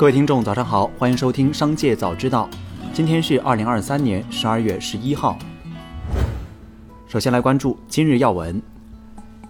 [0.00, 2.48] 各位听众，早上好，欢迎收听《商界早知道》。
[2.90, 5.38] 今天是二零二三年十二月十一号。
[7.06, 8.62] 首先来关注今日要闻。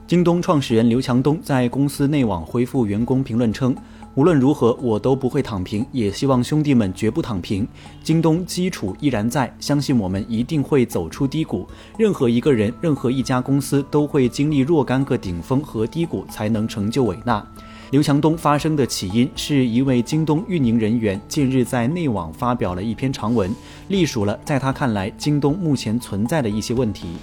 [0.09, 3.73] 京东创始人刘强东在公司内网回复员工评论称
[4.17, 7.65] ：“无论如何，我都不会躺平，也希望兄弟们绝不躺平。
[8.03, 11.65] 京东基础依然在，相信我们一定会走出低谷。
[11.97, 17.47] 任何一个人，任何一家公司都会经历若干个顶峰和低谷，才能成就伟大。”
[17.91, 23.53] 刘强东发声的起因是一位京东运营人员近日在内网发表了一篇长文，
[23.89, 27.17] 隶属了在他看来京东目前存在的一些问题。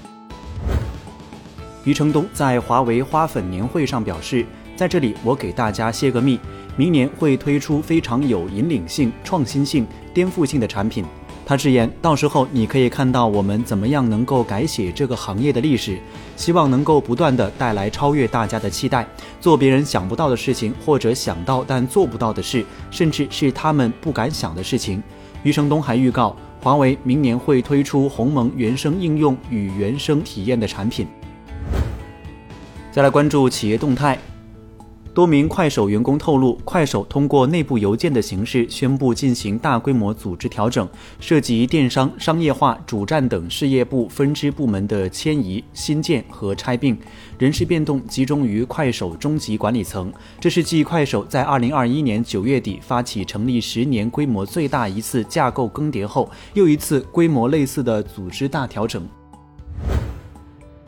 [1.86, 4.46] 余承东在华为花粉年会上表示，
[4.76, 6.38] 在这里我给大家泄个密，
[6.76, 11.06] 明年会推出非常有引领性、创新性、颠覆性的产品。
[11.48, 15.98] 他直言，到时候你可以看到我们怎么样能够改写这个行业的历史，
[16.36, 19.08] 希望能够不断的带来超越大家的期待，
[19.40, 25.02] 做别人想不到的事情，或者想到但做不到的事，甚至是他们不敢想的事情。
[25.42, 31.08] 余承东还预告，华为明年会推出鸿蒙原生应用与原生体验的产品。
[32.92, 34.20] 再来关注企业动态。
[35.18, 40.88] 多名快手员工透露，快手通过内部邮件的形式宣布进行大规模组织调整，
[41.20, 46.96] 涉及电商、商业化、主站等事业部分支部门的迁移、新建和拆并，
[47.40, 50.14] 人事变动集中于快手中级管理层。
[50.40, 59.04] 这是继快手在2021年9月底发起成立十年规模最大一次架构更迭后，又一次规模类似的组织大调整。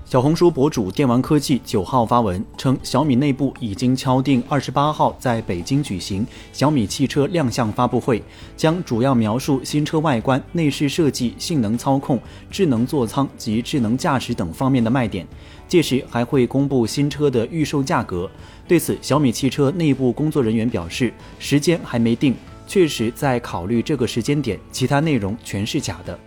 [0.09, 8.19] 小红书博主电玩科技九号发文称，小米内部已经敲定二十八号在北京举行小米汽车亮相发布会，
[8.57, 15.27] 将主要描述新车外观、内饰设计、性能操控、智能座舱及智能驾驶等方面的卖点。
[15.67, 18.27] 届时还会公布新车的预售价格。
[18.67, 22.33] 对此，小米汽车内部工作人员表示，时间还没定，
[22.65, 26.19] 确实在考虑这个时间点，其他内容全是假的。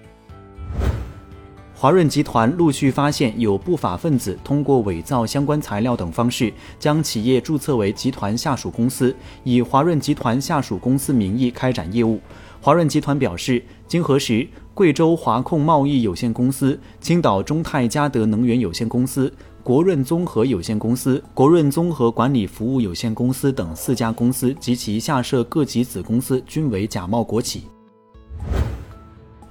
[1.82, 9.12] 华润集团陆续发现有不法分子通过伪造相关材料等方式，将企业注册为集团下属公司，
[9.42, 12.20] 以华润集团下属公司名义开展业务。
[12.60, 27.64] 华润集团表示，经核实，贵州华控贸易有限公司、青岛中泰嘉德能源有限公司、国润综合有限公司、国润综合管理服务有限公司等四家公司及其下设各级子公司均为假冒国企。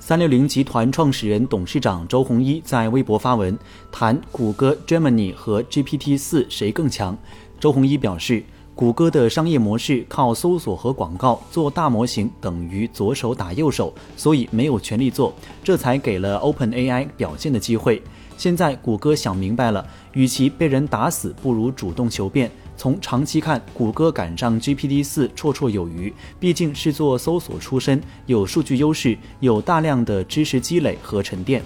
[0.02, 3.56] 三六零集团创始人、董事长周鸿祎在微博发文
[3.92, 7.16] 谈谷歌 Gemini 和 GPT 四谁更强。
[7.60, 15.32] 周鸿祎表示，谷歌的商业模式靠搜索和广告，做大模型等于左手打右手，所以没有权力做，
[15.64, 18.02] 这才给了 OpenAI 表现的机会。
[18.36, 22.50] 现在谷歌想明白了，与其被人打死，不如主动求变。
[22.82, 31.62] 从长期看，谷歌赶上 GPT 四绰绰有余，毕竟是做搜索出身，有数据优势，有大量的知识积累和沉淀。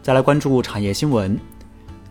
[0.00, 1.36] 再来关注产业新闻。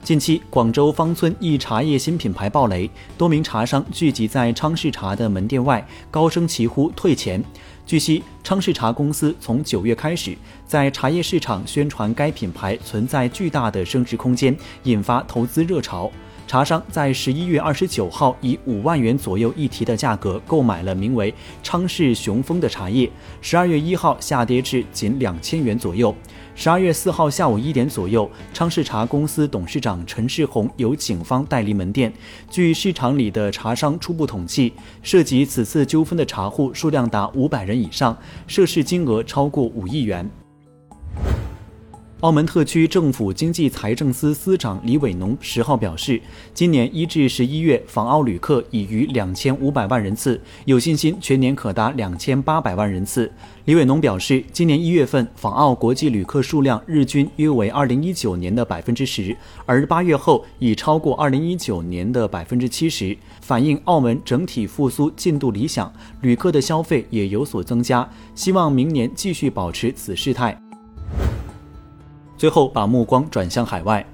[0.04, 7.42] 近期，广州芳村一茶叶新品牌爆雷，多名茶商聚集在昌氏茶的门店外，高声齐呼退钱。
[7.86, 10.38] 据悉，昌氏茶公司从九月开始
[10.68, 14.54] 在茶叶市场宣传该品牌存在巨大的升值空间，
[14.84, 16.12] 引发投资热潮。
[16.48, 21.34] 茶商在十一月二十九号以五万元左右一提的价格购买了名为
[21.64, 23.10] “昌氏雄风”的茶叶，
[23.42, 26.16] 十二月一号下跌至仅两千元左右。
[26.54, 32.14] 十二月四号下午一点左右，昌氏茶公司董事长陈世宏由警方带离门店。
[32.50, 40.30] 据市场里的茶商初步统计，涉及此次纠纷的茶户数量达五百人以上，涉事金额超过五亿元。
[42.26, 46.20] 澳门特区政府经济财政司司长李伟农十号表示，
[46.56, 53.32] 今年一至十一月访澳旅客已逾两千五百万人次，有信心全年可达两千八百万人次。
[53.66, 59.38] 李伟农表示，今年一月份访澳国际旅客数量日均约为二零一九年的百分之十，
[59.68, 68.10] 而八月后已超过二零一九年的百分之七十，反映澳门整体复苏进度理想，旅客的消费也有所增加。
[68.34, 70.65] 希望明年继续保持此势态。
[72.38, 74.06] 最后，把目光转向海外。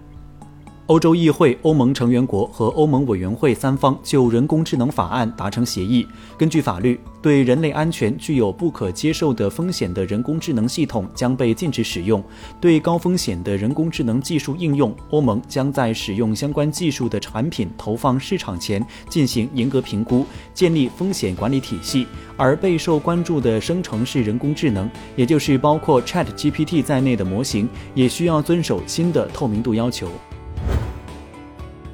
[0.91, 6.05] 欧洲议会、欧盟成员国和欧盟委员会三方就人工智能法案达成协议。
[6.37, 12.21] 根据法律，对人类安全具有不可接受的风险的人工智能系统将被禁止使用。
[12.59, 22.05] 对高风险的人工智能技术应用，欧盟将在使用相关技术的产品投放市场前进行严格评估，建立风险管理体系。
[22.35, 30.09] 而备受关注的生成式人工智能，也就是包括 Chat GPT 在内的模型，也需要遵守新的透明度要求。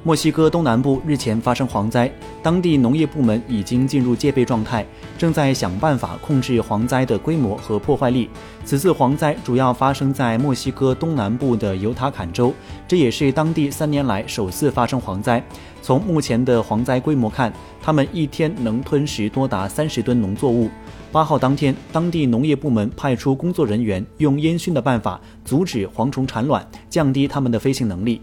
[0.08, 2.10] 墨西哥东南部日前发生蝗灾，
[2.42, 4.82] 当地农业部门已经进入戒备状态，
[5.18, 8.30] 正在想办法控制蝗灾的规模和破坏力。
[8.64, 12.54] 此次蝗灾主要发生在墨西哥东南部的尤塔坎州，
[12.88, 15.44] 这也是当地三年来首次发生蝗灾。
[15.82, 17.52] 从目前的蝗灾规模看，
[17.82, 20.70] 他们一天能吞食多达三十吨农作物。
[21.12, 28.22] 八号当天，当地农业部门派出工作人员用烟熏的办法阻止蝗虫产卵，降低它们的飞行能力。